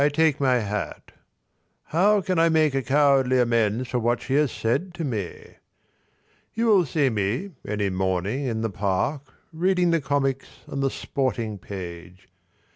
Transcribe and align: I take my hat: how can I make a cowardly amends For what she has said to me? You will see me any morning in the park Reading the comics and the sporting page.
I 0.01 0.09
take 0.09 0.39
my 0.39 0.55
hat: 0.61 1.11
how 1.83 2.21
can 2.21 2.39
I 2.39 2.49
make 2.49 2.73
a 2.73 2.81
cowardly 2.81 3.37
amends 3.39 3.87
For 3.89 3.99
what 3.99 4.19
she 4.19 4.33
has 4.33 4.51
said 4.51 4.95
to 4.95 5.03
me? 5.03 5.57
You 6.55 6.65
will 6.65 6.87
see 6.87 7.11
me 7.11 7.51
any 7.67 7.91
morning 7.91 8.45
in 8.45 8.61
the 8.61 8.71
park 8.71 9.21
Reading 9.53 9.91
the 9.91 10.01
comics 10.01 10.47
and 10.65 10.81
the 10.81 10.89
sporting 10.89 11.59
page. 11.59 12.29